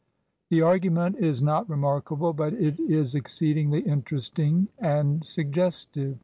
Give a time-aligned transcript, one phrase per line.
[0.49, 6.17] The argument is not remarkable, but it is ex ceedingly interesting and suggestive.